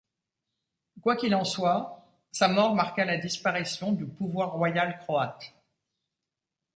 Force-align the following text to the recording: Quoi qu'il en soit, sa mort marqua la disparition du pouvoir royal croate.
Quoi 1.03 1.15
qu'il 1.15 1.35
en 1.35 1.43
soit, 1.43 2.07
sa 2.31 2.47
mort 2.47 2.73
marqua 2.73 3.05
la 3.05 3.17
disparition 3.17 3.91
du 3.91 4.07
pouvoir 4.07 4.53
royal 4.53 4.97
croate. 4.97 5.53